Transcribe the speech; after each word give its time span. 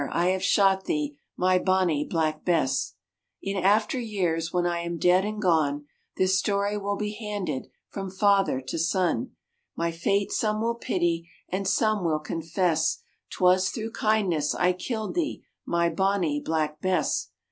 I 0.11 0.29
have 0.29 0.41
shot 0.41 0.85
thee, 0.85 1.19
My 1.37 1.59
Bonnie 1.59 2.03
Black 2.09 2.43
Bess. 2.43 2.95
In 3.39 3.55
after 3.55 3.99
years 3.99 4.51
When 4.51 4.65
I 4.65 4.79
am 4.79 4.97
dead 4.97 5.23
and 5.23 5.39
gone, 5.39 5.85
This 6.17 6.39
story 6.39 6.75
will 6.75 6.95
be 6.95 7.11
handed 7.11 7.67
From 7.87 8.09
father 8.09 8.61
to 8.61 8.79
son; 8.79 9.35
My 9.75 9.91
fate 9.91 10.31
some 10.31 10.59
will 10.59 10.73
pity, 10.73 11.29
And 11.49 11.67
some 11.67 12.03
will 12.03 12.17
confess 12.17 13.03
'Twas 13.29 13.69
through 13.69 13.91
kindness 13.91 14.55
I 14.55 14.73
killed 14.73 15.13
thee, 15.13 15.43
My 15.67 15.87
Bonnie 15.87 16.39
Black 16.43 16.81
Bess. 16.81 17.29